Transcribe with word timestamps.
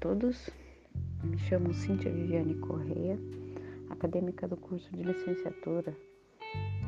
todos. 0.00 0.50
Me 1.22 1.38
chamo 1.38 1.72
Cíntia 1.72 2.10
Viviane 2.10 2.56
Correia, 2.56 3.16
acadêmica 3.90 4.48
do 4.48 4.56
curso 4.56 4.90
de 4.90 5.04
licenciatura 5.04 5.96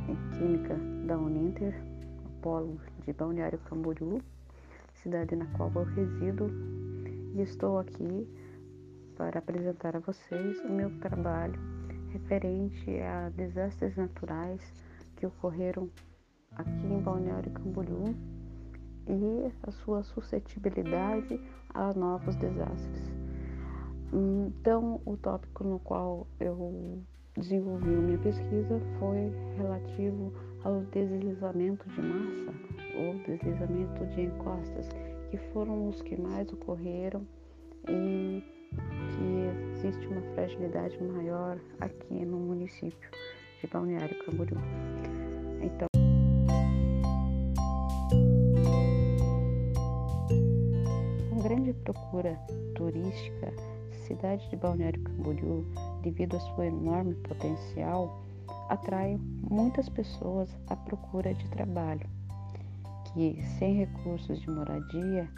em 0.08 0.16
Química 0.36 0.74
da 1.06 1.16
Uninter, 1.16 1.72
polo 2.42 2.80
de 3.06 3.12
Balneário 3.12 3.58
Camboriú, 3.60 4.20
cidade 4.92 5.36
na 5.36 5.46
qual 5.56 5.70
eu 5.76 5.84
resido, 5.84 6.50
e 7.36 7.42
estou 7.42 7.78
aqui 7.78 8.28
para 9.16 9.38
apresentar 9.38 9.94
a 9.94 10.00
vocês 10.00 10.58
o 10.64 10.72
meu 10.72 10.90
trabalho 10.98 11.60
referente 12.08 12.90
a 13.00 13.28
desastres 13.28 13.96
naturais 13.96 14.60
que 15.16 15.24
ocorreram 15.24 15.88
aqui 16.56 16.86
em 16.86 17.00
Balneário 17.00 17.52
Camboriú 17.52 18.16
e 19.06 19.52
a 19.62 19.70
sua 19.70 20.02
suscetibilidade 20.02 21.40
a 21.72 21.92
novos 21.92 22.36
desastres. 22.36 23.12
Então, 24.12 25.00
o 25.04 25.16
tópico 25.16 25.64
no 25.64 25.78
qual 25.80 26.26
eu 26.38 27.02
desenvolvi 27.36 27.88
minha 27.88 28.18
pesquisa 28.18 28.80
foi 28.98 29.32
relativo 29.56 30.32
ao 30.62 30.82
deslizamento 30.82 31.88
de 31.90 32.00
massa 32.00 32.54
ou 32.96 33.14
deslizamento 33.24 34.06
de 34.06 34.22
encostas, 34.22 34.88
que 35.30 35.36
foram 35.52 35.88
os 35.88 36.00
que 36.02 36.16
mais 36.20 36.52
ocorreram 36.52 37.26
e 37.88 38.42
que 39.10 39.78
existe 39.78 40.06
uma 40.06 40.22
fragilidade 40.34 41.02
maior 41.02 41.58
aqui 41.80 42.24
no 42.24 42.38
município 42.38 43.10
de 43.60 43.66
Balneário 43.66 44.16
Camboriú. 44.24 44.58
Então, 45.60 45.93
procura 51.84 52.38
turística, 52.74 53.52
cidade 54.06 54.48
de 54.50 54.56
Balneário 54.56 55.02
Camboriú, 55.02 55.64
devido 56.02 56.36
à 56.36 56.40
sua 56.40 56.66
enorme 56.66 57.14
potencial, 57.14 58.22
atrai 58.68 59.20
muitas 59.50 59.88
pessoas 59.88 60.48
à 60.68 60.76
procura 60.76 61.34
de 61.34 61.48
trabalho, 61.50 62.08
que 63.12 63.40
sem 63.58 63.74
recursos 63.76 64.40
de 64.40 64.50
moradia, 64.50 65.28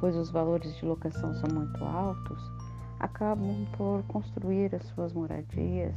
pois 0.00 0.14
os 0.16 0.30
valores 0.30 0.74
de 0.76 0.84
locação 0.84 1.34
são 1.34 1.48
muito 1.52 1.82
altos, 1.82 2.42
acabam 3.00 3.66
por 3.76 4.02
construir 4.04 4.74
as 4.74 4.84
suas 4.88 5.12
moradias 5.12 5.94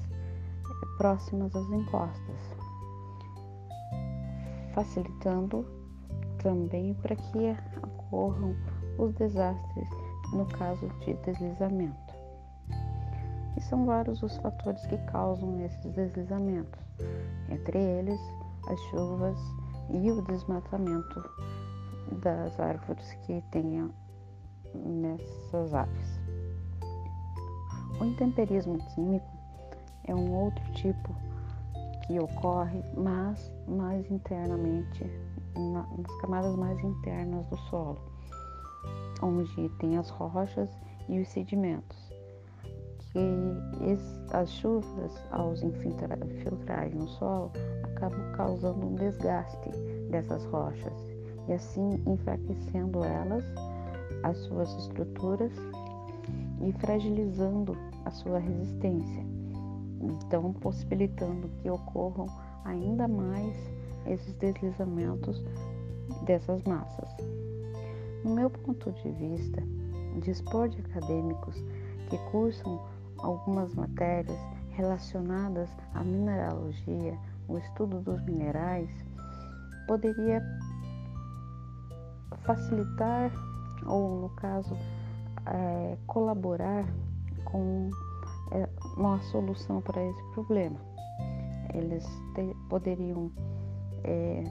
próximas 0.97 1.55
às 1.55 1.69
encostas, 1.69 2.57
facilitando 4.73 5.65
também 6.41 6.93
para 6.95 7.15
que 7.15 7.55
ocorram 7.83 8.55
os 8.97 9.13
desastres 9.13 9.89
no 10.33 10.45
caso 10.45 10.87
de 10.99 11.13
deslizamento. 11.13 12.15
E 13.55 13.61
são 13.61 13.85
vários 13.85 14.21
os 14.21 14.37
fatores 14.37 14.85
que 14.87 14.97
causam 15.11 15.59
esses 15.61 15.91
deslizamentos, 15.93 16.79
entre 17.49 17.79
eles 17.79 18.19
as 18.67 18.79
chuvas 18.89 19.37
e 19.89 20.11
o 20.11 20.21
desmatamento 20.23 21.23
das 22.21 22.59
árvores 22.59 23.13
que 23.25 23.41
tenham 23.51 23.89
nessas 24.75 25.73
áreas. 25.73 26.19
O 27.99 28.05
intemperismo 28.05 28.77
químico 28.93 29.25
é 30.03 30.13
um 30.13 30.31
outro 30.31 30.63
tipo 30.73 31.15
que 32.05 32.19
ocorre, 32.19 32.83
mas 32.95 33.51
mais 33.67 34.09
internamente, 34.11 35.03
nas 35.55 36.21
camadas 36.21 36.55
mais 36.55 36.79
internas 36.83 37.45
do 37.47 37.57
solo 37.69 38.17
onde 39.21 39.69
tem 39.79 39.97
as 39.97 40.09
rochas 40.09 40.69
e 41.09 41.19
os 41.19 41.27
sedimentos. 41.29 41.97
Que 43.11 43.19
as 44.31 44.49
chuvas, 44.51 45.11
ao 45.31 45.53
infiltrarem 45.53 46.93
no 46.93 47.07
solo, 47.07 47.51
acabam 47.83 48.31
causando 48.33 48.85
um 48.85 48.95
desgaste 48.95 49.69
dessas 50.09 50.43
rochas 50.45 50.93
e 51.47 51.53
assim 51.53 52.01
enfraquecendo 52.05 53.03
elas, 53.03 53.43
as 54.23 54.37
suas 54.37 54.71
estruturas 54.75 55.51
e 56.61 56.71
fragilizando 56.73 57.77
a 58.05 58.11
sua 58.11 58.39
resistência, 58.39 59.23
então 60.01 60.53
possibilitando 60.53 61.49
que 61.61 61.69
ocorram 61.69 62.27
ainda 62.65 63.07
mais 63.07 63.55
esses 64.05 64.33
deslizamentos 64.35 65.43
dessas 66.25 66.61
massas. 66.63 67.09
No 68.23 68.33
meu 68.33 68.49
ponto 68.49 68.91
de 68.91 69.11
vista, 69.11 69.63
dispor 70.21 70.69
de 70.69 70.79
acadêmicos 70.81 71.55
que 72.09 72.17
cursam 72.31 72.79
algumas 73.19 73.73
matérias 73.75 74.39
relacionadas 74.71 75.69
à 75.93 76.03
mineralogia, 76.03 77.17
o 77.47 77.57
estudo 77.57 78.01
dos 78.01 78.21
minerais, 78.23 78.89
poderia 79.87 80.41
facilitar 82.43 83.31
ou, 83.85 84.21
no 84.21 84.29
caso, 84.35 84.75
é, 85.45 85.97
colaborar 86.07 86.85
com 87.45 87.89
é, 88.51 88.67
uma 88.95 89.19
solução 89.23 89.81
para 89.81 90.03
esse 90.03 90.23
problema. 90.33 90.79
Eles 91.73 92.05
te, 92.35 92.55
poderiam 92.69 93.31
é, 94.03 94.43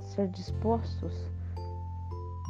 ser 0.00 0.28
dispostos 0.28 1.12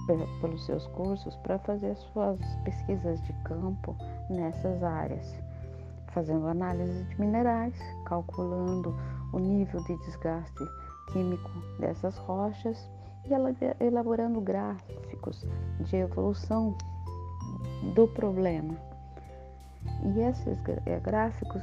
pelos 0.06 0.64
seus 0.64 0.86
cursos 0.88 1.36
para 1.36 1.58
fazer 1.60 1.94
suas 1.96 2.38
pesquisas 2.64 3.22
de 3.22 3.32
campo 3.44 3.96
nessas 4.28 4.82
áreas, 4.82 5.34
fazendo 6.08 6.46
análise 6.46 7.04
de 7.04 7.20
minerais, 7.20 7.78
calculando 8.06 8.94
o 9.32 9.38
nível 9.38 9.82
de 9.84 9.96
desgaste 9.98 10.64
químico 11.12 11.50
dessas 11.78 12.16
rochas 12.18 12.88
e 13.24 13.84
elaborando 13.84 14.40
gráficos 14.40 15.46
de 15.80 15.96
evolução 15.96 16.76
do 17.94 18.08
problema. 18.08 18.74
E 20.04 20.20
esses 20.20 20.58
eh, 20.86 21.00
gráficos 21.00 21.62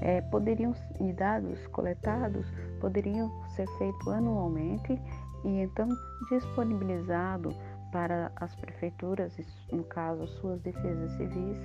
é, 0.00 0.20
poderiam 0.20 0.74
e 1.00 1.12
dados 1.12 1.66
coletados 1.68 2.46
poderiam 2.80 3.30
ser 3.54 3.66
feitos 3.78 4.08
anualmente 4.08 5.00
e 5.44 5.48
então 5.60 5.88
disponibilizado 6.30 7.54
para 7.90 8.32
as 8.36 8.54
prefeituras, 8.56 9.36
no 9.72 9.84
caso 9.84 10.26
suas 10.26 10.60
defesas 10.60 11.10
civis, 11.12 11.58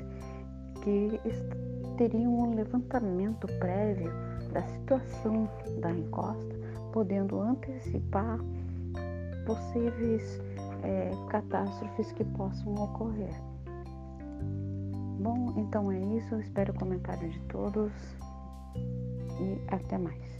que 0.83 1.19
teriam 1.97 2.33
um 2.33 2.55
levantamento 2.55 3.47
prévio 3.59 4.11
da 4.51 4.61
situação 4.63 5.49
da 5.79 5.91
encosta, 5.91 6.55
podendo 6.91 7.39
antecipar 7.39 8.39
possíveis 9.45 10.41
é, 10.83 11.11
catástrofes 11.29 12.11
que 12.11 12.23
possam 12.23 12.73
ocorrer. 12.75 13.33
Bom, 15.19 15.53
então 15.57 15.91
é 15.91 15.99
isso. 16.17 16.35
Espero 16.35 16.73
o 16.73 16.77
comentário 16.77 17.29
de 17.29 17.39
todos 17.41 17.91
e 18.75 19.61
até 19.73 19.97
mais. 19.97 20.33